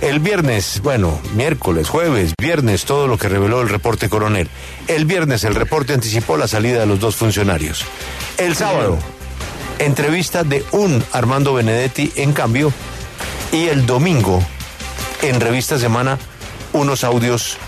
[0.00, 4.48] El viernes, bueno, miércoles, jueves, viernes, todo lo que reveló el reporte coronel.
[4.88, 7.84] El viernes el reporte anticipó la salida de los dos funcionarios.
[8.38, 8.98] El sábado,
[9.78, 12.72] entrevista de un Armando Benedetti en cambio.
[13.52, 14.42] Y el domingo,
[15.22, 16.18] en Revista Semana
[16.72, 17.58] unos audios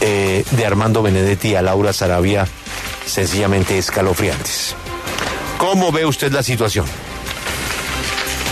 [0.00, 2.46] eh, de Armando Benedetti a Laura Sarabia
[3.06, 4.74] sencillamente escalofriantes.
[5.58, 6.86] ¿Cómo ve usted la situación?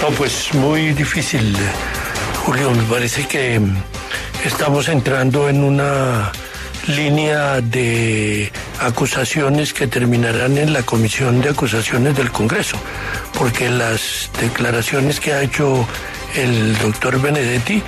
[0.01, 1.57] No, pues muy difícil,
[2.45, 2.71] Julio.
[2.73, 3.59] Me parece que
[4.45, 6.31] estamos entrando en una
[6.87, 12.77] línea de acusaciones que terminarán en la Comisión de Acusaciones del Congreso,
[13.39, 15.89] porque las declaraciones que ha hecho
[16.35, 17.83] el doctor Benedetti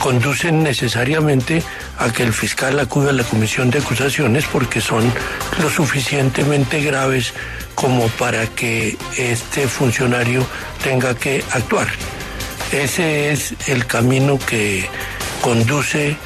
[0.00, 1.62] conducen necesariamente
[1.98, 5.04] a que el fiscal acuda a la comisión de acusaciones porque son
[5.62, 7.32] lo suficientemente graves
[7.76, 10.44] como para que este funcionario
[10.82, 11.88] tenga que actuar.
[12.72, 14.88] Ese es el camino que
[15.40, 16.16] conduce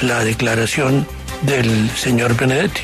[0.00, 1.06] la declaración
[1.42, 2.82] del señor Benedetti.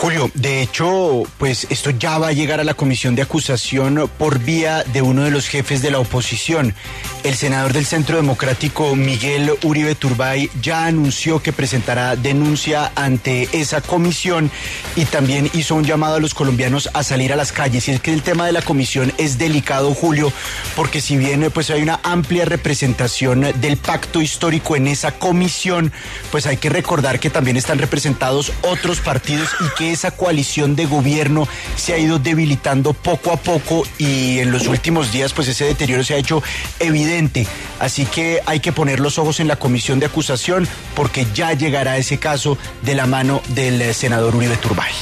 [0.00, 4.38] Julio, de hecho, pues esto ya va a llegar a la comisión de acusación por
[4.38, 6.74] vía de uno de los jefes de la oposición.
[7.22, 13.80] El senador del Centro Democrático, Miguel Uribe Turbay, ya anunció que presentará denuncia ante esa
[13.80, 14.50] comisión
[14.94, 17.88] y también hizo un llamado a los colombianos a salir a las calles.
[17.88, 20.30] Y es que el tema de la comisión es delicado, Julio,
[20.76, 25.92] porque si bien pues hay una amplia representación del pacto histórico en esa comisión,
[26.30, 30.86] pues hay que recordar que también están representados otros partidos y que esa coalición de
[30.86, 35.64] gobierno se ha ido debilitando poco a poco y en los últimos días pues ese
[35.64, 36.42] deterioro se ha hecho
[36.78, 37.46] evidente.
[37.80, 41.96] Así que hay que poner los ojos en la comisión de acusación porque ya llegará
[41.96, 44.92] ese caso de la mano del senador Uribe Turbay.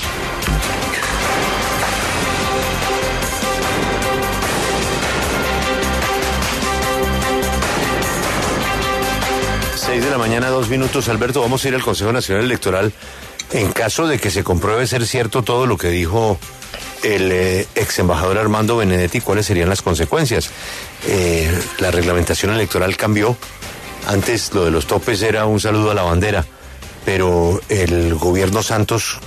[9.74, 11.08] Seis de la mañana, dos minutos.
[11.08, 12.92] Alberto, vamos a ir al Consejo Nacional Electoral
[13.52, 16.38] en caso de que se compruebe ser cierto todo lo que dijo
[17.02, 20.50] el eh, ex embajador Armando Benedetti, ¿cuáles serían las consecuencias?
[21.06, 23.36] Eh, la reglamentación electoral cambió.
[24.06, 26.44] Antes lo de los topes era un saludo a la bandera,
[27.04, 29.18] pero el gobierno Santos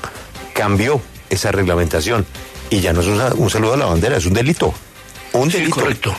[0.53, 2.25] cambió esa reglamentación
[2.69, 4.73] y ya no es un, saludo a la bandera, es un delito.
[5.33, 5.75] Un delito.
[5.75, 6.15] correcto.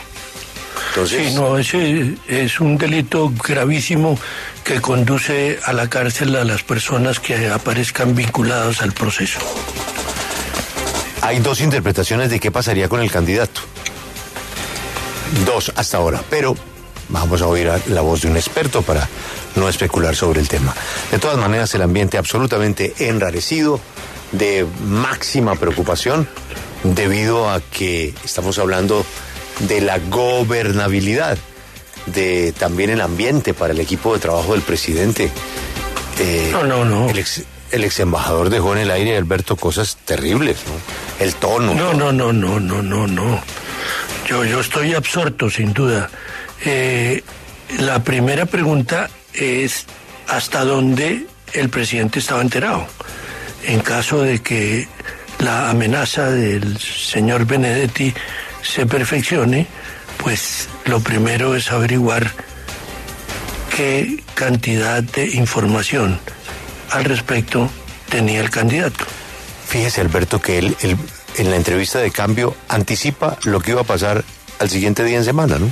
[1.05, 4.19] Sí, no, ese es un delito gravísimo
[4.67, 9.39] que conduce a la cárcel a las personas que aparezcan vinculadas al proceso.
[11.23, 13.61] Hay dos interpretaciones de qué pasaría con el candidato.
[15.45, 16.57] Dos hasta ahora, pero
[17.11, 19.09] vamos a oír la voz de un experto para
[19.55, 20.75] no especular sobre el tema.
[21.13, 23.79] De todas maneras, el ambiente absolutamente enrarecido,
[24.33, 26.29] de máxima preocupación,
[26.83, 29.07] debido a que estamos hablando
[29.61, 31.39] de la gobernabilidad,
[32.07, 35.31] de también el ambiente para el equipo de trabajo del presidente.
[36.19, 37.09] Eh, no, no, no.
[37.11, 41.25] El ex, embajador dejó en el aire, Alberto, cosas terribles, ¿no?
[41.25, 41.75] El tono.
[41.75, 43.41] No, no, no, no, no, no, no.
[44.29, 46.09] Yo, yo estoy absorto, sin duda.
[46.65, 47.23] Eh,
[47.79, 49.87] la primera pregunta es
[50.29, 52.87] hasta dónde el presidente estaba enterado.
[53.65, 54.89] En caso de que
[55.39, 58.15] la amenaza del señor Benedetti
[58.67, 59.67] se perfeccione,
[60.23, 62.31] pues lo primero es averiguar
[63.75, 66.19] qué cantidad de información
[66.91, 67.71] al respecto
[68.09, 69.05] tenía el candidato.
[69.69, 70.77] Fíjese, Alberto, que él,
[71.37, 74.25] en la entrevista de cambio anticipa lo que iba a pasar
[74.59, 75.71] al siguiente día en semana, ¿no?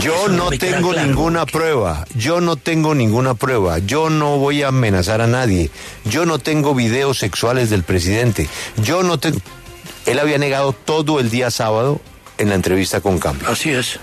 [0.00, 5.20] Yo no tengo ninguna prueba, yo no tengo ninguna prueba, yo no voy a amenazar
[5.20, 5.70] a nadie,
[6.04, 9.38] yo no tengo videos sexuales del presidente, yo no tengo...
[10.06, 12.00] Él había negado todo el día sábado
[12.38, 13.48] en la entrevista con Cambio.
[13.48, 13.98] Así es.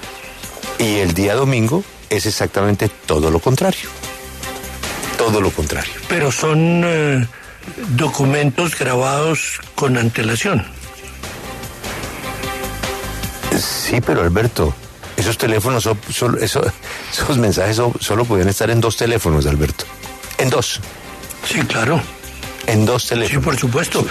[0.80, 3.90] Y el día domingo es exactamente todo lo contrario.
[5.18, 5.94] Todo lo contrario.
[6.08, 7.28] Pero son eh,
[7.96, 10.66] documentos grabados con antelación.
[13.58, 14.74] Sí, pero Alberto,
[15.22, 16.38] esos teléfonos, eso-
[17.12, 19.86] esos mensajes solo podían estar en dos teléfonos, Alberto.
[20.38, 20.80] En dos.
[21.48, 22.02] Sí, claro.
[22.68, 23.44] En dos Sí, teléfonos.
[23.44, 24.06] por supuesto.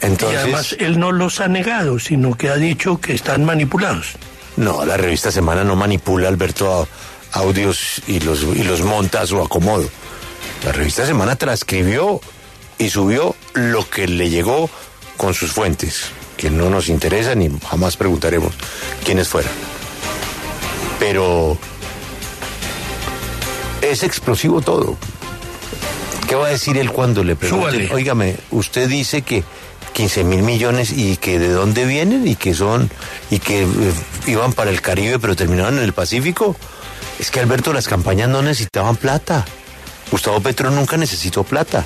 [0.00, 4.12] Entonces- Y además él no los ha negado, sino que ha dicho que están manipulados.
[4.56, 9.26] No, la revista Semana no manipula, Alberto, a- audios y los, y los monta a
[9.26, 9.88] su acomodo.
[10.64, 12.20] La revista Semana transcribió
[12.78, 14.68] y subió lo que le llegó
[15.16, 18.52] con sus fuentes, que no nos interesa ni jamás preguntaremos
[19.04, 19.52] quiénes fueran.
[21.00, 21.58] Pero
[23.82, 24.96] es explosivo todo.
[26.28, 27.90] ¿Qué va a decir él cuando le pregunten?
[27.90, 29.42] Óigame, usted dice que
[29.94, 32.88] 15 mil millones y que de dónde vienen y que son
[33.30, 33.66] y que eh,
[34.26, 36.54] iban para el Caribe pero terminaron en el Pacífico.
[37.18, 39.44] Es que Alberto, las campañas no necesitaban plata.
[40.10, 41.84] Gustavo Petro nunca necesitó plata.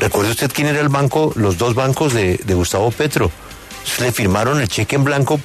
[0.00, 3.30] ¿Recuerda usted quién era el banco, los dos bancos de, de Gustavo Petro?
[4.00, 5.38] Le firmaron el cheque en blanco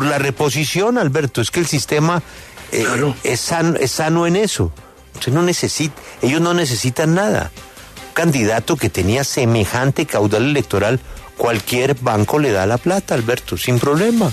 [0.00, 1.42] por la reposición, Alberto.
[1.42, 2.22] Es que el sistema
[2.72, 3.14] eh, Claro.
[3.22, 4.72] es, sano, es sano en eso.
[5.14, 7.50] Usted no necesita, ellos no necesitan nada.
[8.08, 11.00] Un candidato que tenía semejante caudal electoral,
[11.36, 14.32] cualquier banco le da la plata, Alberto, sin problema.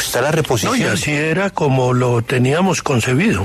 [0.00, 0.78] Está la No, reposición.
[0.80, 3.44] y así era como lo teníamos concebido.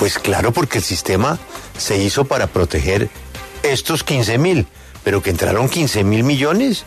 [0.00, 1.38] Pues claro, porque el sistema
[1.76, 3.10] se hizo para proteger
[3.62, 4.66] estos 15 mil,
[5.04, 6.84] pero que entraron 15 mil millones.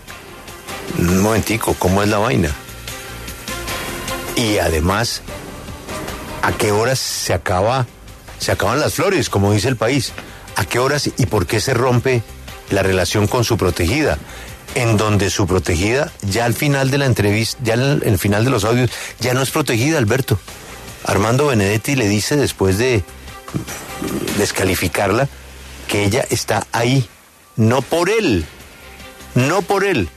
[1.00, 2.50] Un momentico, ¿cómo es la vaina?
[4.42, 5.22] Y además,
[6.42, 7.86] ¿a qué horas se acaba,
[8.40, 10.14] se acaban las flores, como dice el país?
[10.56, 12.24] ¿A qué horas y por qué se rompe
[12.72, 14.18] la relación con su protegida?
[14.74, 18.50] En donde su protegida, ya al final de la entrevista, ya al el final de
[18.50, 18.90] los audios,
[19.20, 20.40] ya no es protegida, Alberto.
[21.06, 23.04] Armando Benedetti le dice después de
[24.40, 25.28] descalificarla
[25.88, 27.08] que ella está ahí,
[27.58, 28.48] no por él,
[29.36, 30.10] no por él,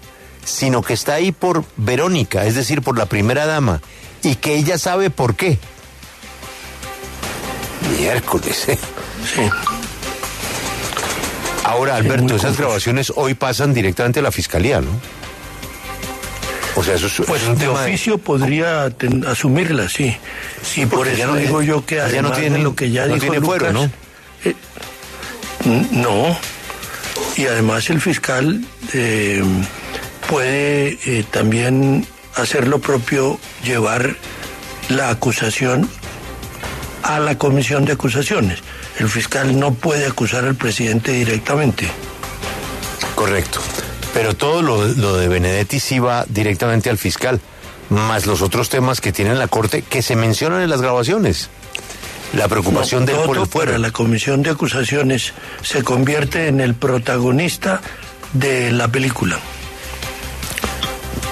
[0.47, 3.83] sino que está ahí por Verónica, es decir, por la primera dama,
[4.25, 5.59] y que ella sabe por qué.
[7.99, 8.69] Miércoles.
[8.69, 8.79] ¿eh?
[9.35, 9.43] Sí.
[11.65, 14.91] Ahora, Alberto, esas grabaciones hoy pasan directamente a la fiscalía, ¿no?
[16.77, 20.17] O sea, eso es, Pues es un de tema de- oficio podría ten- asumirla, sí.
[20.77, 23.15] Y por eso ya no- digo yo que ya no tiene- lo que ya no
[23.15, 23.91] dijo tiene fuero, Lucas,
[24.45, 24.55] eh,
[25.65, 26.37] n- no.
[27.37, 29.43] Y además el fiscal eh,
[30.29, 32.07] puede eh, también
[32.37, 34.17] hacer lo propio, llevar
[34.89, 35.89] la acusación
[37.03, 38.61] a la comisión de acusaciones.
[38.99, 41.89] El fiscal no puede acusar al presidente directamente.
[43.15, 43.61] Correcto.
[44.13, 47.41] Pero todo lo, lo de Benedetti sí va directamente al fiscal,
[47.91, 51.51] más los otros temas que tiene la Corte que se mencionan en las grabaciones.
[52.33, 53.71] La preocupación No, de él por todo el fuero.
[53.73, 57.81] para la comisión de acusaciones se convierte en el protagonista
[58.33, 59.39] de la película.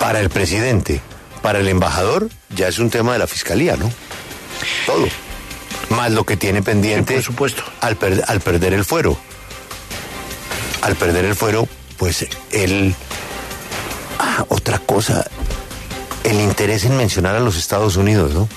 [0.03, 1.01] Para el presidente,
[1.43, 3.89] para el embajador, ya es un tema de la fiscalía, ¿no?
[4.85, 5.07] Todo.
[5.91, 7.63] Más lo que tiene pendiente Sí, por supuesto.
[7.81, 9.17] Al, per- al perder el fuero.
[10.81, 11.69] Al perder el fuero,
[11.99, 12.97] pues él...
[14.19, 15.25] Ah, otra cosa,
[16.25, 18.49] el interés en mencionar a los Estados Unidos, ¿no?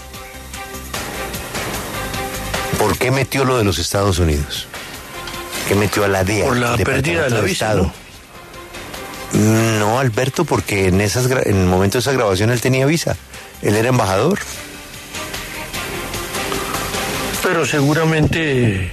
[2.80, 4.66] ¿Por qué metió lo de los Estados Unidos?
[5.68, 6.46] ¿Qué metió a la DEA?
[6.46, 7.76] Por la el pérdida de la visa?
[9.36, 13.18] No, Alberto, porque en, esas, en el momento de esa grabación él tenía visa.
[13.62, 14.40] Él era embajador.
[17.44, 18.92] Pero seguramente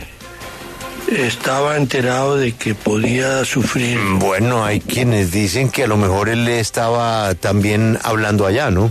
[1.08, 3.99] estaba enterado de que podía sufrir.
[4.14, 8.88] Bueno, hay quienes dicen que a lo mejor él estaba también hablando allá, ¿no?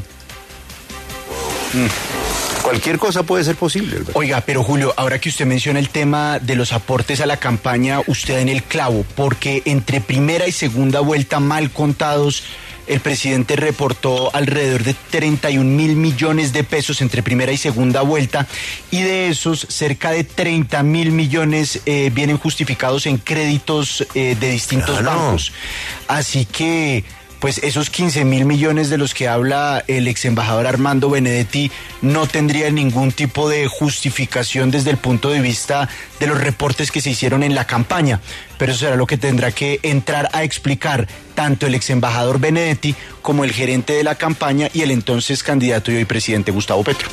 [1.74, 2.21] Mm.
[2.72, 3.98] Cualquier cosa puede ser posible.
[3.98, 4.12] Alberto.
[4.18, 8.00] Oiga, pero Julio, ahora que usted menciona el tema de los aportes a la campaña,
[8.08, 12.44] usted en el clavo, porque entre primera y segunda vuelta mal contados,
[12.88, 18.48] el presidente reportó alrededor de 31 mil millones de pesos entre primera y segunda vuelta,
[18.90, 24.50] y de esos cerca de 30 mil millones eh, vienen justificados en créditos eh, de
[24.52, 25.20] distintos Claro.
[25.26, 25.52] bancos.
[26.08, 27.04] Así que
[27.42, 31.72] pues esos 15 mil millones de los que habla el ex embajador Armando Benedetti
[32.04, 37.02] no tendrían ningún tipo de justificación desde el punto de vista de los reportes que
[37.02, 38.22] se hicieron en la campaña.
[38.60, 42.94] Pero eso será lo que tendrá que entrar a explicar tanto el ex embajador Benedetti
[43.24, 47.10] como el gerente de la campaña y el entonces candidato y hoy presidente Gustavo Petro.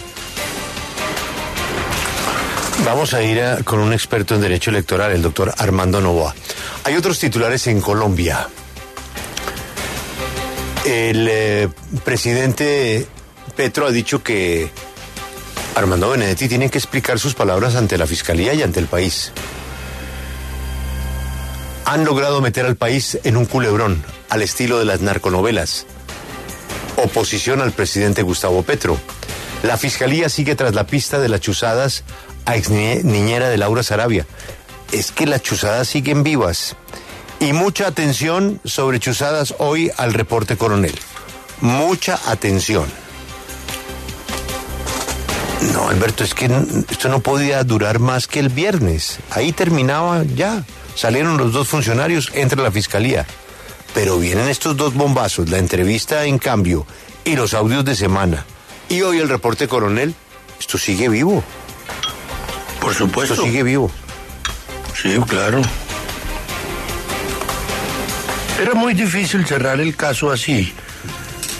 [2.84, 6.34] Vamos a ir con un experto en derecho electoral, el doctor Armando Novoa.
[6.84, 8.46] Hay otros titulares en Colombia.
[10.84, 11.68] El eh,
[12.04, 13.06] presidente
[13.56, 14.70] Petro ha dicho que
[15.74, 19.32] Armando Benedetti tiene que explicar sus palabras ante la Fiscalía y ante el país.
[21.84, 25.86] Han logrado meter al país en un culebrón, al estilo de las narconovelas.
[26.96, 28.98] Oposición al presidente Gustavo Petro.
[29.62, 32.04] La Fiscalía sigue tras la pista de las chuzadas
[32.44, 34.26] a ex niñera de Laura Sarabia.
[34.92, 36.76] Es que las chuzadas siguen vivas.
[37.40, 40.94] Y mucha atención sobre chuzadas hoy al reporte coronel.
[41.60, 42.86] Mucha atención.
[45.72, 46.50] No, Alberto, es que
[46.90, 49.18] esto no podía durar más que el viernes.
[49.30, 50.64] Ahí terminaba ya.
[50.94, 53.26] Salieron los dos funcionarios, entra la fiscalía.
[53.94, 56.86] Pero vienen estos dos bombazos, la entrevista en cambio
[57.24, 58.44] y los audios de semana.
[58.88, 60.14] Y hoy el reporte coronel,
[60.58, 61.44] esto sigue vivo.
[62.80, 63.34] Por supuesto.
[63.34, 63.90] Esto sigue vivo.
[65.00, 65.62] Sí, claro.
[68.60, 70.72] Era muy difícil cerrar el caso así,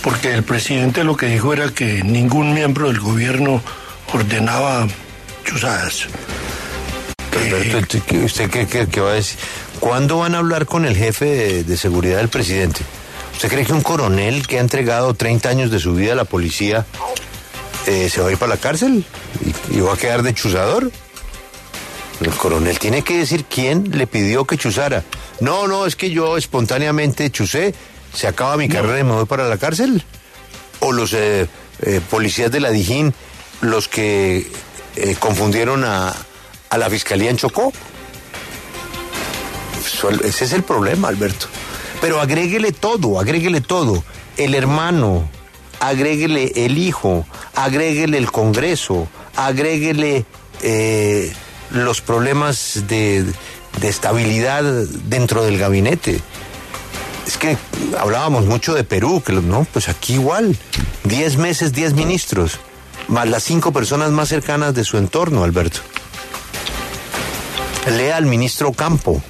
[0.03, 3.63] porque el presidente lo que dijo era que ningún miembro del gobierno
[4.13, 4.89] ordenaba
[5.45, 6.09] chuzadas.
[7.31, 8.51] ¿Usted
[8.91, 9.39] qué, va a decir?
[9.79, 12.81] ¿Cuándo van a hablar con el jefe de, seguridad del presidente?
[13.33, 16.25] ¿Usted cree que un coronel que ha entregado 30 años de su vida a la
[16.25, 16.85] policía
[17.87, 19.05] eh, se va a ir para la cárcel
[19.71, 20.91] y, va a quedar de chuzador?
[22.21, 25.05] El coronel tiene que decir quién le pidió que chuzara.
[25.41, 27.75] No, no, es que yo espontáneamente chuzé,
[28.13, 30.03] se acaba mi carrera y me voy para la cárcel.
[30.81, 31.49] O los eh,
[31.83, 33.15] eh, policías de la Dijín
[33.61, 34.47] los que
[34.97, 36.15] eh, confundieron a,
[36.71, 37.73] a, la fiscalía en Chocó.
[40.25, 41.47] Ese es el problema, Alberto.
[42.01, 44.05] Pero agréguele todo, agréguele todo.
[44.37, 45.29] El hermano,
[45.81, 50.25] agréguele el hijo, agréguele el Congreso, agréguele
[50.63, 51.33] eh,
[51.71, 53.25] los problemas de,
[53.81, 54.65] de estabilidad
[55.05, 56.21] dentro del gabinete.
[57.27, 57.57] Es que
[57.99, 60.57] hablábamos mucho de Perú, que no, pues aquí igual.
[61.05, 62.59] Diez meses, diez ministros
[63.09, 65.81] más las cinco personas más cercanas de su entorno, Alberto.
[67.97, 69.23] Lea al ministro Campo.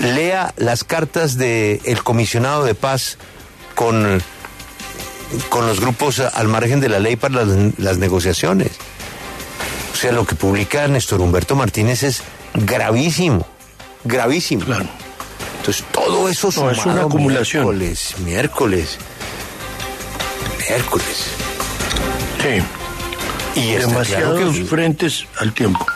[0.00, 3.16] Lea las cartas del el comisionado de paz
[3.76, 4.20] con,
[5.48, 8.72] con los grupos al margen de la ley para las, negociaciones.
[9.92, 12.22] O sea, lo que publica Néstor Humberto Martínez es
[12.54, 13.46] gravísimo,
[14.04, 14.64] gravísimo.
[14.64, 14.86] Claro.
[15.58, 17.64] Entonces, todo eso no, es una acumulación.
[17.64, 18.98] Miércoles, miércoles,
[20.68, 21.26] miércoles.
[23.54, 25.86] Y demasiados frentes al tiempo.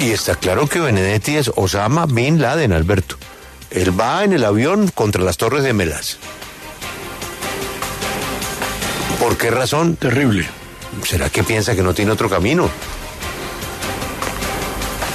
[0.00, 3.16] Y está claro que Benedetti es Osama Bin Laden, Alberto.
[3.70, 6.18] Él va en el avión contra las Torres de Melas.
[9.20, 9.96] ¿Por qué razón?
[9.96, 10.46] Terrible.
[11.04, 12.68] ¿Será que piensa que no tiene otro camino?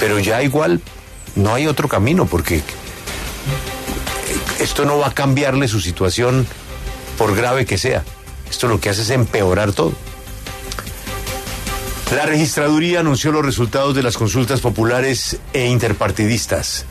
[0.02, 0.82] Pero ya igual
[1.36, 2.64] no hay otro camino porque
[4.60, 6.48] esto no va a cambiarle su situación
[7.20, 8.04] por grave que sea.
[8.50, 9.94] Esto lo que hace es empeorar todo.
[12.16, 16.86] La registraduría anunció los resultados de las consultas populares e interpartidistas.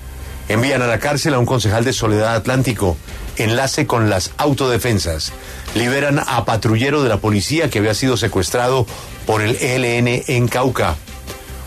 [0.48, 2.96] Envían a la cárcel a un concejal de Soledad Atlántico,
[3.36, 5.32] enlace con las autodefensas.
[5.74, 8.86] Liberan a patrullero de la policía que había sido secuestrado
[9.26, 10.94] por el ELN en Cauca.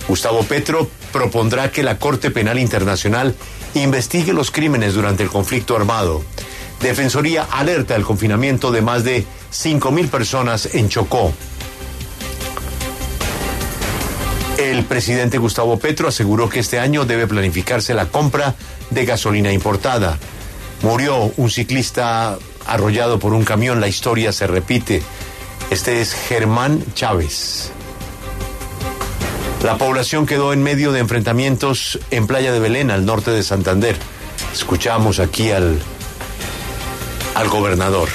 [0.08, 3.36] Gustavo Petro propondrá que la Corte Penal Internacional
[3.76, 6.22] investigue los crímenes durante el conflicto armado.
[6.82, 11.32] Defensoría alerta el confinamiento de más de 5.000 personas en Chocó.
[14.58, 18.56] El presidente Gustavo Petro aseguró que este año debe planificarse la compra
[18.90, 20.18] de gasolina importada.
[20.82, 25.02] Murió un ciclista arrollado por un camión, la historia se repite.
[25.70, 27.72] Este es Germán Chávez.
[29.64, 33.96] La población quedó en medio de enfrentamientos en Playa de Belén, al norte de Santander.
[34.52, 35.80] Escuchamos aquí al,
[37.34, 38.10] al gobernador.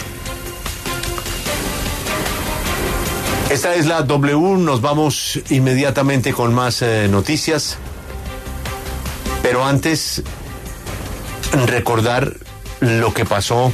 [3.49, 7.79] Esta es la W, nos vamos inmediatamente con más eh, noticias,
[9.43, 10.23] pero antes
[11.67, 12.35] recordar
[12.81, 13.73] lo que pasó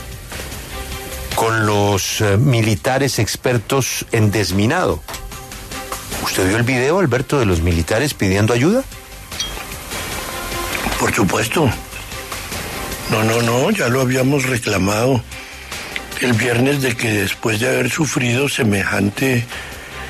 [1.35, 5.03] con los eh, militares expertos en desminado.
[6.35, 8.83] ¿Usted vio el video, Alberto, de los militares pidiendo ayuda?
[10.99, 11.71] Por supuesto.
[13.13, 15.23] No, no, no, ya lo habíamos reclamado
[16.23, 19.47] el viernes de que después de haber sufrido semejante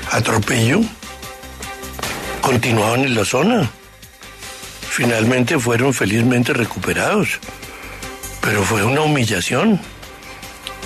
[0.09, 0.81] atropello,
[2.41, 3.69] continuaban en la zona.
[4.81, 7.39] Finalmente fueron felizmente recuperados,
[8.41, 9.79] pero fue una humillación.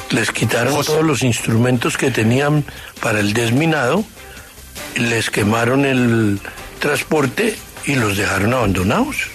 [0.09, 2.65] Les quitaron todos los instrumentos que tenían
[2.99, 4.03] para el desminado,
[4.95, 6.39] les quemaron el
[6.79, 9.29] transporte y los dejaron abandonados.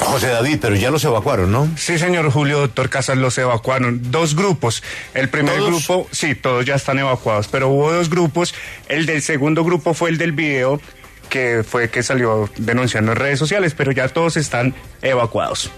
[0.00, 1.68] José David, pero ya los evacuaron, ¿no?
[1.76, 4.10] Sí, señor Julio, doctor Casas, los evacuaron.
[4.10, 4.82] Dos grupos.
[5.14, 8.54] El primer grupo, sí, todos ya están evacuados, pero hubo dos grupos.
[8.88, 10.80] El del segundo grupo fue el del video,
[11.28, 15.70] que fue que salió denunciando en redes sociales, pero ya todos están evacuados.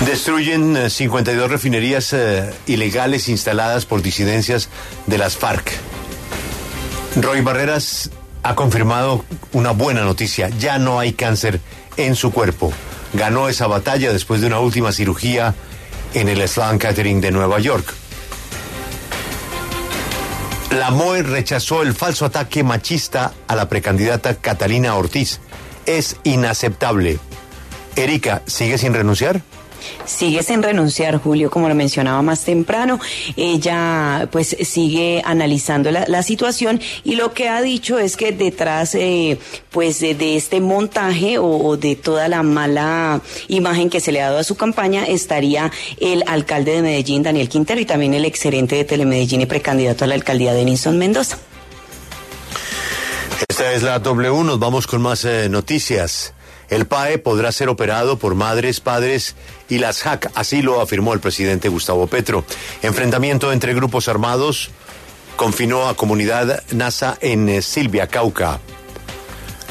[0.00, 4.68] Destruyen 52 eh, refinerías eh, ilegales instaladas por disidencias
[5.06, 5.72] de las FARC.
[7.16, 8.10] Roy Barreras
[8.42, 10.50] ha confirmado una buena noticia.
[10.50, 11.60] Ya no hay cáncer
[11.96, 12.72] en su cuerpo.
[13.14, 15.54] Ganó esa batalla después de una última cirugía
[16.12, 17.94] en el Sloan Catering de Nueva York.
[20.70, 25.40] La MOE rechazó el falso ataque machista a la precandidata Catalina Ortiz.
[25.86, 27.18] Es inaceptable.
[27.94, 29.42] Erika, ¿sigue sin renunciar?
[30.04, 33.00] Sigue sin renunciar, Julio, como lo mencionaba más temprano.
[33.36, 39.38] Ella pues sigue analizando la, situación y lo que ha dicho es que detrás eh,
[39.70, 44.38] pues de, este montaje o, de toda la mala imagen que se le ha dado
[44.38, 48.84] a su campaña estaría el alcalde de Medellín, Daniel Quintero, y también el excelente de
[48.84, 51.38] Telemedellín y precandidato a la alcaldía, Denison Mendoza.
[53.48, 56.32] Esta es la W, nos vamos con más eh, noticias.
[56.70, 59.36] El PAE podrá ser operado por madres, padres
[59.68, 62.44] y las JAC, así lo afirmó el presidente Gustavo Petro.
[62.82, 64.70] Enfrentamiento entre grupos armados
[65.36, 68.60] confinó a comunidad NASA en eh, Silvia, Cauca.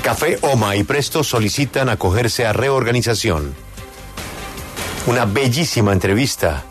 [0.03, 3.53] Café Oma y Presto solicitan acogerse a reorganización.
[5.07, 6.63] Una bellísima entrevista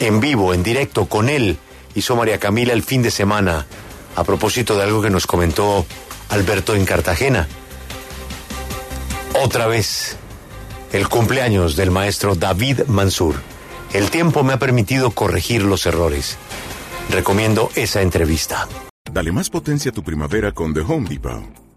[0.00, 1.58] en vivo, en directo con él,
[1.94, 3.66] hizo María Camila el fin de semana,
[4.14, 5.86] a propósito de algo que nos comentó
[6.30, 7.46] Alberto en Cartagena
[9.42, 10.16] otra vez
[10.92, 13.36] el cumpleaños del maestro David Mansur.
[13.92, 16.38] El tiempo me ha permitido corregir los errores.
[17.10, 18.66] Recomiendo esa entrevista.
[19.10, 21.65] Dale más potencia a tu primavera con The Home Depot.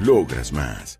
[0.00, 0.98] Logras más.